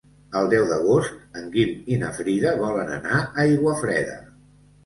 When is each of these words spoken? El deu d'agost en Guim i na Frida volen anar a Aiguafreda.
El 0.39 0.47
deu 0.53 0.63
d'agost 0.69 1.19
en 1.41 1.51
Guim 1.57 1.75
i 1.95 1.99
na 2.05 2.11
Frida 2.21 2.57
volen 2.65 2.91
anar 2.97 3.21
a 3.21 3.45
Aiguafreda. 3.45 4.21